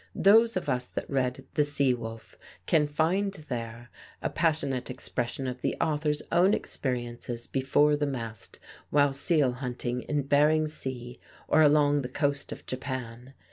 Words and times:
Those 0.15 0.57
of 0.57 0.67
us 0.67 0.87
that 0.87 1.07
read 1.07 1.45
the 1.53 1.61
"Sea 1.61 1.93
Wolf" 1.93 2.33
can 2.65 2.87
find 2.87 3.33
there 3.35 3.91
a 4.19 4.31
passionate 4.31 4.89
expression 4.89 5.45
of 5.45 5.61
the 5.61 5.75
author's 5.79 6.23
own 6.31 6.55
experiences 6.55 7.45
before 7.45 7.95
the 7.95 8.07
mast 8.07 8.57
while 8.89 9.13
seal 9.13 9.51
hunting 9.51 10.01
in 10.01 10.23
Behring 10.23 10.67
Sea 10.67 11.19
or 11.47 11.61
along 11.61 12.01
the 12.01 12.09
coast 12.09 12.51
of 12.51 12.65
Japan. 12.65 13.35